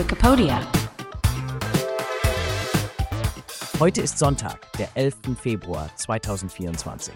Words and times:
Wikipedia. 0.00 0.62
Heute 3.78 4.00
ist 4.00 4.18
Sonntag, 4.18 4.72
der 4.78 4.88
11. 4.94 5.16
Februar 5.38 5.90
2024. 5.94 7.12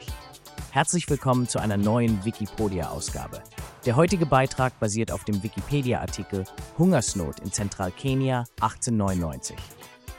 Herzlich 0.71 1.09
willkommen 1.09 1.49
zu 1.49 1.59
einer 1.59 1.79
neuen 1.79 2.23
Wikipedia-Ausgabe. 2.27 3.43
Der 3.87 3.97
heutige 3.97 4.27
Beitrag 4.27 4.79
basiert 4.81 5.13
auf 5.13 5.25
dem 5.25 5.43
Wikipedia-Artikel 5.43 6.45
Hungersnot 6.77 7.41
in 7.41 7.51
Zentralkenia 7.51 8.45
1899. 8.61 9.57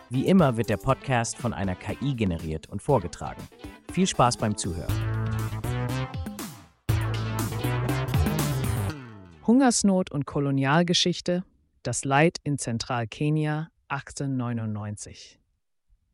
Wie 0.10 0.26
immer 0.26 0.58
wird 0.58 0.70
der 0.70 0.78
Podcast 0.78 1.38
von 1.38 1.54
einer 1.54 1.76
KI 1.76 2.16
generiert 2.16 2.68
und 2.68 2.82
vorgetragen. 2.82 3.44
Viel 3.94 4.08
Spaß 4.08 4.38
beim 4.38 4.58
Zuhören. 4.58 4.92
Hungersnot 9.46 10.10
und 10.12 10.26
Kolonialgeschichte, 10.26 11.44
das 11.86 12.04
Leid 12.04 12.40
in 12.44 12.58
Zentralkenia 12.58 13.70
1899. 13.90 15.40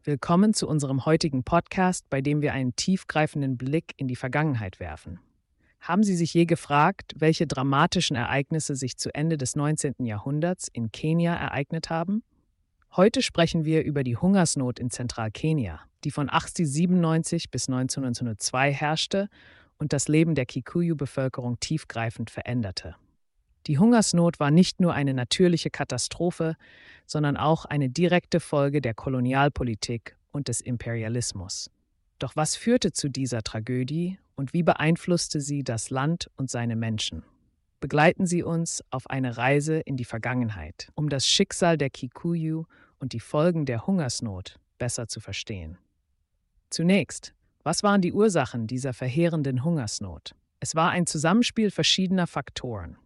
Willkommen 0.03 0.53
zu 0.53 0.67
unserem 0.67 1.05
heutigen 1.05 1.45
Podcast, 1.45 2.09
bei 2.09 2.19
dem 2.19 2.41
wir 2.41 2.51
einen 2.51 2.75
tiefgreifenden 2.75 3.55
Blick 3.57 3.93
in 3.95 4.09
die 4.09 4.17
Vergangenheit 4.17 4.81
werfen. 4.81 5.21
Haben 5.79 6.03
Sie 6.03 6.17
sich 6.17 6.33
je 6.33 6.45
gefragt, 6.45 7.13
welche 7.17 7.47
dramatischen 7.47 8.17
Ereignisse 8.17 8.75
sich 8.75 8.97
zu 8.97 9.15
Ende 9.15 9.37
des 9.37 9.55
19. 9.55 9.93
Jahrhunderts 9.99 10.67
in 10.67 10.91
Kenia 10.91 11.35
ereignet 11.35 11.89
haben? 11.89 12.21
Heute 12.97 13.21
sprechen 13.21 13.63
wir 13.63 13.85
über 13.85 14.03
die 14.03 14.17
Hungersnot 14.17 14.77
in 14.77 14.89
Zentralkenia, 14.89 15.79
die 16.03 16.11
von 16.11 16.27
1897 16.27 17.49
bis 17.49 17.69
1902 17.69 18.73
herrschte 18.73 19.29
und 19.77 19.93
das 19.93 20.09
Leben 20.09 20.35
der 20.35 20.45
Kikuyu-Bevölkerung 20.45 21.61
tiefgreifend 21.61 22.29
veränderte. 22.29 22.97
Die 23.67 23.77
Hungersnot 23.77 24.39
war 24.39 24.51
nicht 24.51 24.79
nur 24.79 24.93
eine 24.93 25.13
natürliche 25.13 25.69
Katastrophe, 25.69 26.55
sondern 27.05 27.37
auch 27.37 27.65
eine 27.65 27.89
direkte 27.89 28.39
Folge 28.39 28.81
der 28.81 28.93
Kolonialpolitik 28.93 30.17
und 30.31 30.47
des 30.47 30.61
Imperialismus. 30.61 31.69
Doch 32.19 32.35
was 32.35 32.55
führte 32.55 32.91
zu 32.91 33.09
dieser 33.09 33.41
Tragödie 33.41 34.19
und 34.35 34.53
wie 34.53 34.63
beeinflusste 34.63 35.41
sie 35.41 35.63
das 35.63 35.89
Land 35.89 36.29
und 36.37 36.49
seine 36.49 36.75
Menschen? 36.75 37.23
Begleiten 37.79 38.27
Sie 38.27 38.43
uns 38.43 38.83
auf 38.91 39.09
eine 39.09 39.37
Reise 39.37 39.79
in 39.79 39.97
die 39.97 40.05
Vergangenheit, 40.05 40.89
um 40.93 41.09
das 41.09 41.27
Schicksal 41.27 41.79
der 41.79 41.89
Kikuyu 41.89 42.65
und 42.99 43.13
die 43.13 43.19
Folgen 43.19 43.65
der 43.65 43.87
Hungersnot 43.87 44.59
besser 44.77 45.07
zu 45.07 45.19
verstehen. 45.19 45.79
Zunächst, 46.69 47.33
was 47.63 47.81
waren 47.81 48.01
die 48.01 48.13
Ursachen 48.13 48.67
dieser 48.67 48.93
verheerenden 48.93 49.63
Hungersnot? 49.63 50.35
Es 50.59 50.75
war 50.75 50.91
ein 50.91 51.07
Zusammenspiel 51.07 51.71
verschiedener 51.71 52.27
Faktoren. 52.27 52.97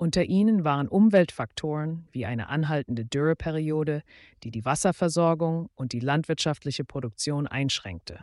Unter 0.00 0.24
ihnen 0.24 0.64
waren 0.64 0.88
Umweltfaktoren 0.88 2.08
wie 2.10 2.24
eine 2.24 2.48
anhaltende 2.48 3.04
Dürreperiode, 3.04 4.02
die 4.42 4.50
die 4.50 4.64
Wasserversorgung 4.64 5.68
und 5.74 5.92
die 5.92 6.00
landwirtschaftliche 6.00 6.86
Produktion 6.86 7.46
einschränkte. 7.46 8.20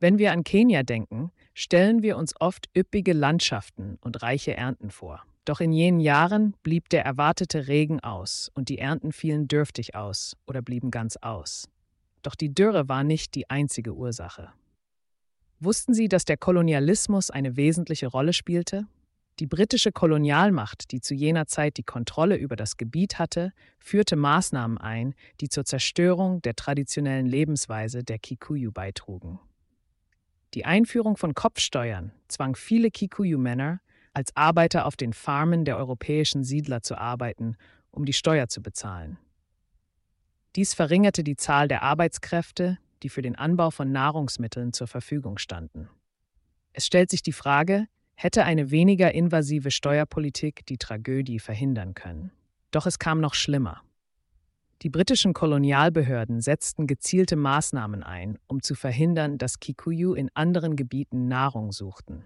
Wenn 0.00 0.18
wir 0.18 0.32
an 0.32 0.42
Kenia 0.42 0.82
denken, 0.82 1.30
stellen 1.54 2.02
wir 2.02 2.16
uns 2.16 2.34
oft 2.40 2.68
üppige 2.76 3.12
Landschaften 3.12 3.96
und 4.00 4.22
reiche 4.22 4.56
Ernten 4.56 4.90
vor. 4.90 5.22
Doch 5.44 5.60
in 5.60 5.72
jenen 5.72 6.00
Jahren 6.00 6.56
blieb 6.64 6.88
der 6.88 7.04
erwartete 7.04 7.68
Regen 7.68 8.00
aus 8.00 8.50
und 8.54 8.68
die 8.68 8.78
Ernten 8.78 9.12
fielen 9.12 9.46
dürftig 9.46 9.94
aus 9.94 10.36
oder 10.48 10.62
blieben 10.62 10.90
ganz 10.90 11.16
aus. 11.16 11.68
Doch 12.22 12.34
die 12.34 12.52
Dürre 12.52 12.88
war 12.88 13.04
nicht 13.04 13.36
die 13.36 13.48
einzige 13.48 13.94
Ursache. 13.94 14.48
Wussten 15.60 15.94
Sie, 15.94 16.08
dass 16.08 16.24
der 16.24 16.38
Kolonialismus 16.38 17.30
eine 17.30 17.54
wesentliche 17.54 18.08
Rolle 18.08 18.32
spielte? 18.32 18.88
Die 19.40 19.46
britische 19.46 19.90
Kolonialmacht, 19.90 20.92
die 20.92 21.00
zu 21.00 21.14
jener 21.14 21.46
Zeit 21.46 21.78
die 21.78 21.82
Kontrolle 21.82 22.36
über 22.36 22.56
das 22.56 22.76
Gebiet 22.76 23.18
hatte, 23.18 23.54
führte 23.78 24.14
Maßnahmen 24.14 24.76
ein, 24.76 25.14
die 25.40 25.48
zur 25.48 25.64
Zerstörung 25.64 26.42
der 26.42 26.54
traditionellen 26.54 27.24
Lebensweise 27.24 28.04
der 28.04 28.18
Kikuyu 28.18 28.70
beitrugen. 28.70 29.40
Die 30.52 30.66
Einführung 30.66 31.16
von 31.16 31.32
Kopfsteuern 31.32 32.12
zwang 32.28 32.54
viele 32.54 32.90
Kikuyu-Männer, 32.90 33.80
als 34.12 34.36
Arbeiter 34.36 34.84
auf 34.84 34.96
den 34.96 35.14
Farmen 35.14 35.64
der 35.64 35.78
europäischen 35.78 36.44
Siedler 36.44 36.82
zu 36.82 36.98
arbeiten, 36.98 37.56
um 37.90 38.04
die 38.04 38.12
Steuer 38.12 38.48
zu 38.48 38.60
bezahlen. 38.60 39.16
Dies 40.54 40.74
verringerte 40.74 41.24
die 41.24 41.36
Zahl 41.36 41.66
der 41.66 41.82
Arbeitskräfte, 41.82 42.76
die 43.02 43.08
für 43.08 43.22
den 43.22 43.36
Anbau 43.36 43.70
von 43.70 43.90
Nahrungsmitteln 43.90 44.74
zur 44.74 44.86
Verfügung 44.86 45.38
standen. 45.38 45.88
Es 46.74 46.84
stellt 46.84 47.08
sich 47.08 47.22
die 47.22 47.32
Frage, 47.32 47.86
hätte 48.22 48.44
eine 48.44 48.70
weniger 48.70 49.14
invasive 49.14 49.70
Steuerpolitik 49.70 50.66
die 50.66 50.76
Tragödie 50.76 51.38
verhindern 51.38 51.94
können. 51.94 52.30
Doch 52.70 52.84
es 52.84 52.98
kam 52.98 53.20
noch 53.20 53.32
schlimmer. 53.32 53.82
Die 54.82 54.90
britischen 54.90 55.32
Kolonialbehörden 55.32 56.42
setzten 56.42 56.86
gezielte 56.86 57.36
Maßnahmen 57.36 58.02
ein, 58.02 58.38
um 58.46 58.62
zu 58.62 58.74
verhindern, 58.74 59.38
dass 59.38 59.58
Kikuyu 59.58 60.12
in 60.12 60.30
anderen 60.34 60.76
Gebieten 60.76 61.28
Nahrung 61.28 61.72
suchten. 61.72 62.24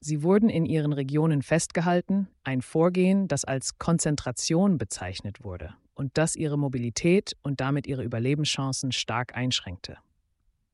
Sie 0.00 0.22
wurden 0.22 0.48
in 0.48 0.64
ihren 0.64 0.94
Regionen 0.94 1.42
festgehalten, 1.42 2.28
ein 2.42 2.62
Vorgehen, 2.62 3.28
das 3.28 3.44
als 3.44 3.78
Konzentration 3.78 4.78
bezeichnet 4.78 5.44
wurde 5.44 5.74
und 5.94 6.16
das 6.16 6.36
ihre 6.36 6.58
Mobilität 6.58 7.36
und 7.42 7.60
damit 7.60 7.86
ihre 7.86 8.04
Überlebenschancen 8.04 8.92
stark 8.92 9.36
einschränkte. 9.36 9.98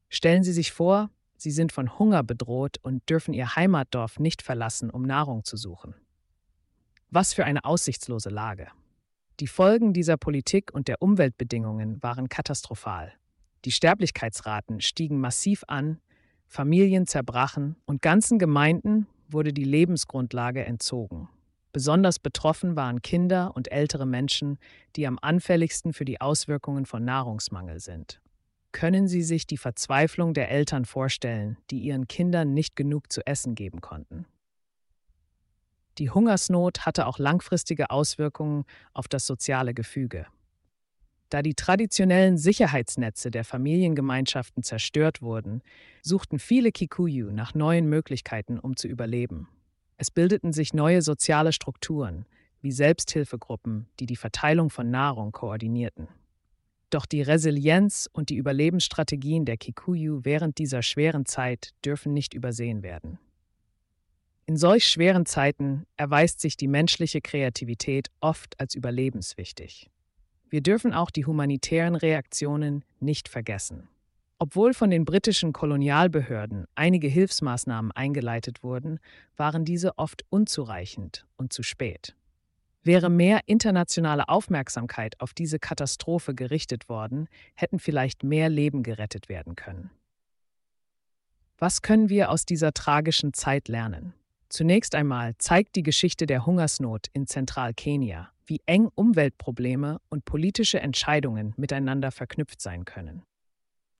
Stellen 0.08 0.44
Sie 0.44 0.52
sich 0.52 0.70
vor, 0.70 1.10
Sie 1.36 1.50
sind 1.50 1.72
von 1.72 1.98
Hunger 1.98 2.22
bedroht 2.22 2.78
und 2.82 3.08
dürfen 3.08 3.34
ihr 3.34 3.56
Heimatdorf 3.56 4.18
nicht 4.18 4.42
verlassen, 4.42 4.90
um 4.90 5.02
Nahrung 5.02 5.44
zu 5.44 5.56
suchen. 5.56 5.94
Was 7.10 7.32
für 7.32 7.44
eine 7.44 7.64
aussichtslose 7.64 8.30
Lage. 8.30 8.68
Die 9.40 9.46
Folgen 9.46 9.92
dieser 9.92 10.16
Politik 10.16 10.72
und 10.72 10.88
der 10.88 11.02
Umweltbedingungen 11.02 12.02
waren 12.02 12.28
katastrophal. 12.28 13.12
Die 13.64 13.72
Sterblichkeitsraten 13.72 14.80
stiegen 14.80 15.20
massiv 15.20 15.64
an, 15.66 16.00
Familien 16.46 17.06
zerbrachen 17.06 17.76
und 17.84 18.02
ganzen 18.02 18.38
Gemeinden 18.38 19.06
wurde 19.28 19.52
die 19.52 19.64
Lebensgrundlage 19.64 20.64
entzogen. 20.64 21.28
Besonders 21.72 22.20
betroffen 22.20 22.76
waren 22.76 23.02
Kinder 23.02 23.50
und 23.56 23.72
ältere 23.72 24.06
Menschen, 24.06 24.58
die 24.94 25.08
am 25.08 25.18
anfälligsten 25.20 25.92
für 25.92 26.04
die 26.04 26.20
Auswirkungen 26.20 26.86
von 26.86 27.04
Nahrungsmangel 27.04 27.80
sind. 27.80 28.20
Können 28.74 29.06
Sie 29.06 29.22
sich 29.22 29.46
die 29.46 29.56
Verzweiflung 29.56 30.34
der 30.34 30.50
Eltern 30.50 30.84
vorstellen, 30.84 31.56
die 31.70 31.78
ihren 31.78 32.08
Kindern 32.08 32.54
nicht 32.54 32.74
genug 32.74 33.12
zu 33.12 33.24
essen 33.24 33.54
geben 33.54 33.80
konnten? 33.80 34.26
Die 35.98 36.10
Hungersnot 36.10 36.80
hatte 36.84 37.06
auch 37.06 37.20
langfristige 37.20 37.90
Auswirkungen 37.90 38.64
auf 38.92 39.06
das 39.06 39.28
soziale 39.28 39.74
Gefüge. 39.74 40.26
Da 41.30 41.40
die 41.40 41.54
traditionellen 41.54 42.36
Sicherheitsnetze 42.36 43.30
der 43.30 43.44
Familiengemeinschaften 43.44 44.64
zerstört 44.64 45.22
wurden, 45.22 45.62
suchten 46.02 46.40
viele 46.40 46.72
Kikuyu 46.72 47.30
nach 47.30 47.54
neuen 47.54 47.88
Möglichkeiten, 47.88 48.58
um 48.58 48.76
zu 48.76 48.88
überleben. 48.88 49.46
Es 49.98 50.10
bildeten 50.10 50.52
sich 50.52 50.74
neue 50.74 51.00
soziale 51.00 51.52
Strukturen, 51.52 52.26
wie 52.60 52.72
Selbsthilfegruppen, 52.72 53.86
die 54.00 54.06
die 54.06 54.16
Verteilung 54.16 54.68
von 54.68 54.90
Nahrung 54.90 55.30
koordinierten. 55.30 56.08
Doch 56.94 57.06
die 57.06 57.22
Resilienz 57.22 58.08
und 58.12 58.28
die 58.28 58.36
Überlebensstrategien 58.36 59.44
der 59.44 59.56
Kikuyu 59.56 60.20
während 60.22 60.58
dieser 60.58 60.80
schweren 60.80 61.26
Zeit 61.26 61.70
dürfen 61.84 62.14
nicht 62.14 62.34
übersehen 62.34 62.84
werden. 62.84 63.18
In 64.46 64.56
solch 64.56 64.86
schweren 64.86 65.26
Zeiten 65.26 65.86
erweist 65.96 66.40
sich 66.40 66.56
die 66.56 66.68
menschliche 66.68 67.20
Kreativität 67.20 68.12
oft 68.20 68.60
als 68.60 68.76
überlebenswichtig. 68.76 69.90
Wir 70.48 70.60
dürfen 70.60 70.94
auch 70.94 71.10
die 71.10 71.26
humanitären 71.26 71.96
Reaktionen 71.96 72.84
nicht 73.00 73.28
vergessen. 73.28 73.88
Obwohl 74.38 74.72
von 74.72 74.90
den 74.90 75.04
britischen 75.04 75.52
Kolonialbehörden 75.52 76.66
einige 76.76 77.08
Hilfsmaßnahmen 77.08 77.90
eingeleitet 77.90 78.62
wurden, 78.62 79.00
waren 79.36 79.64
diese 79.64 79.98
oft 79.98 80.24
unzureichend 80.30 81.26
und 81.38 81.52
zu 81.52 81.64
spät. 81.64 82.14
Wäre 82.84 83.08
mehr 83.08 83.40
internationale 83.46 84.28
Aufmerksamkeit 84.28 85.18
auf 85.20 85.32
diese 85.32 85.58
Katastrophe 85.58 86.34
gerichtet 86.34 86.88
worden, 86.88 87.28
hätten 87.54 87.78
vielleicht 87.78 88.22
mehr 88.22 88.50
Leben 88.50 88.82
gerettet 88.82 89.28
werden 89.28 89.56
können. 89.56 89.90
Was 91.56 91.80
können 91.82 92.10
wir 92.10 92.30
aus 92.30 92.44
dieser 92.44 92.72
tragischen 92.72 93.32
Zeit 93.32 93.68
lernen? 93.68 94.12
Zunächst 94.50 94.94
einmal 94.94 95.34
zeigt 95.38 95.76
die 95.76 95.82
Geschichte 95.82 96.26
der 96.26 96.44
Hungersnot 96.44 97.06
in 97.14 97.26
Zentralkenia, 97.26 98.30
wie 98.46 98.60
eng 98.66 98.88
Umweltprobleme 98.94 99.98
und 100.10 100.26
politische 100.26 100.80
Entscheidungen 100.80 101.54
miteinander 101.56 102.12
verknüpft 102.12 102.60
sein 102.60 102.84
können. 102.84 103.22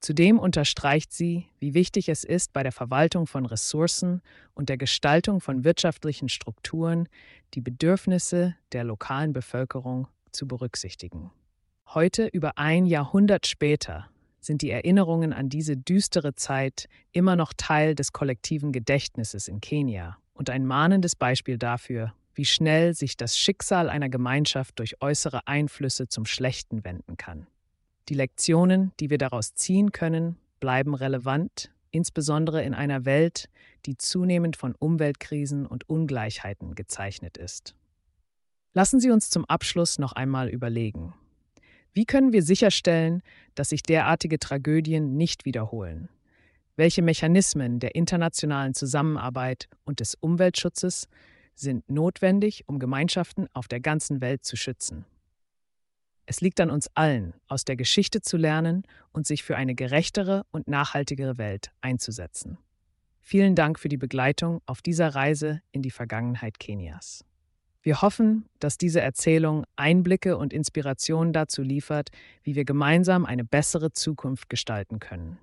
Zudem 0.05 0.37
unterstreicht 0.37 1.11
sie, 1.11 1.47
wie 1.57 1.73
wichtig 1.73 2.09
es 2.09 2.23
ist, 2.23 2.53
bei 2.53 2.61
der 2.61 2.71
Verwaltung 2.71 3.25
von 3.25 3.47
Ressourcen 3.47 4.21
und 4.53 4.69
der 4.69 4.77
Gestaltung 4.77 5.41
von 5.41 5.63
wirtschaftlichen 5.63 6.29
Strukturen 6.29 7.09
die 7.55 7.61
Bedürfnisse 7.61 8.55
der 8.71 8.83
lokalen 8.83 9.33
Bevölkerung 9.33 10.07
zu 10.31 10.47
berücksichtigen. 10.47 11.31
Heute, 11.87 12.27
über 12.27 12.59
ein 12.59 12.85
Jahrhundert 12.85 13.47
später, 13.47 14.05
sind 14.41 14.61
die 14.61 14.69
Erinnerungen 14.69 15.33
an 15.33 15.49
diese 15.49 15.75
düstere 15.75 16.35
Zeit 16.35 16.87
immer 17.11 17.35
noch 17.35 17.51
Teil 17.57 17.95
des 17.95 18.13
kollektiven 18.13 18.71
Gedächtnisses 18.71 19.47
in 19.47 19.59
Kenia 19.59 20.19
und 20.35 20.51
ein 20.51 20.67
mahnendes 20.67 21.15
Beispiel 21.15 21.57
dafür, 21.57 22.13
wie 22.35 22.45
schnell 22.45 22.93
sich 22.93 23.17
das 23.17 23.39
Schicksal 23.39 23.89
einer 23.89 24.09
Gemeinschaft 24.09 24.77
durch 24.77 25.01
äußere 25.01 25.47
Einflüsse 25.47 26.09
zum 26.09 26.27
Schlechten 26.27 26.83
wenden 26.83 27.17
kann. 27.17 27.47
Die 28.09 28.13
Lektionen, 28.13 28.91
die 28.99 29.09
wir 29.09 29.17
daraus 29.17 29.55
ziehen 29.55 29.91
können, 29.91 30.37
bleiben 30.59 30.93
relevant, 30.93 31.71
insbesondere 31.91 32.63
in 32.63 32.73
einer 32.73 33.05
Welt, 33.05 33.49
die 33.85 33.97
zunehmend 33.97 34.57
von 34.57 34.75
Umweltkrisen 34.75 35.65
und 35.65 35.89
Ungleichheiten 35.89 36.75
gezeichnet 36.75 37.37
ist. 37.37 37.75
Lassen 38.73 38.99
Sie 38.99 39.09
uns 39.09 39.29
zum 39.29 39.45
Abschluss 39.45 39.99
noch 39.99 40.11
einmal 40.11 40.49
überlegen. 40.49 41.13
Wie 41.93 42.05
können 42.05 42.33
wir 42.33 42.43
sicherstellen, 42.43 43.23
dass 43.55 43.69
sich 43.69 43.81
derartige 43.81 44.37
Tragödien 44.37 45.15
nicht 45.15 45.45
wiederholen? 45.45 46.09
Welche 46.75 47.01
Mechanismen 47.01 47.79
der 47.79 47.95
internationalen 47.95 48.73
Zusammenarbeit 48.73 49.69
und 49.85 50.01
des 50.01 50.15
Umweltschutzes 50.15 51.07
sind 51.55 51.89
notwendig, 51.89 52.65
um 52.67 52.79
Gemeinschaften 52.79 53.47
auf 53.53 53.69
der 53.69 53.79
ganzen 53.79 54.19
Welt 54.19 54.43
zu 54.43 54.57
schützen? 54.57 55.05
Es 56.25 56.41
liegt 56.41 56.59
an 56.59 56.71
uns 56.71 56.89
allen, 56.95 57.33
aus 57.47 57.65
der 57.65 57.75
Geschichte 57.75 58.21
zu 58.21 58.37
lernen 58.37 58.83
und 59.11 59.27
sich 59.27 59.43
für 59.43 59.57
eine 59.57 59.75
gerechtere 59.75 60.45
und 60.51 60.67
nachhaltigere 60.67 61.37
Welt 61.37 61.71
einzusetzen. 61.81 62.57
Vielen 63.19 63.55
Dank 63.55 63.79
für 63.79 63.89
die 63.89 63.97
Begleitung 63.97 64.61
auf 64.65 64.81
dieser 64.81 65.09
Reise 65.15 65.61
in 65.71 65.81
die 65.81 65.91
Vergangenheit 65.91 66.59
Kenias. 66.59 67.23
Wir 67.81 68.01
hoffen, 68.01 68.45
dass 68.59 68.79
diese 68.79 69.01
Erzählung 69.01 69.63
Einblicke 69.75 70.37
und 70.37 70.53
Inspirationen 70.53 71.33
dazu 71.33 71.61
liefert, 71.61 72.09
wie 72.41 72.55
wir 72.55 72.65
gemeinsam 72.65 73.25
eine 73.25 73.43
bessere 73.43 73.91
Zukunft 73.91 74.49
gestalten 74.49 74.99
können. 74.99 75.37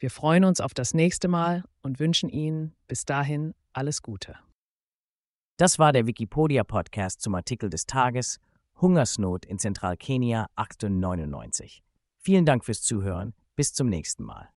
Wir 0.00 0.10
freuen 0.10 0.44
uns 0.44 0.60
auf 0.60 0.74
das 0.74 0.92
nächste 0.92 1.28
Mal 1.28 1.62
und 1.82 2.00
wünschen 2.00 2.28
Ihnen 2.28 2.74
bis 2.88 3.04
dahin 3.04 3.54
alles 3.72 4.02
Gute. 4.02 4.36
Das 5.56 5.78
war 5.78 5.92
der 5.92 6.08
Wikipedia-Podcast 6.08 7.20
zum 7.20 7.36
Artikel 7.36 7.70
des 7.70 7.86
Tages 7.86 8.40
Hungersnot 8.80 9.44
in 9.44 9.58
Zentralkenia 9.58 10.48
1899. 10.56 11.82
Vielen 12.18 12.44
Dank 12.44 12.64
fürs 12.64 12.82
Zuhören. 12.82 13.34
Bis 13.56 13.72
zum 13.72 13.88
nächsten 13.88 14.24
Mal. 14.24 14.48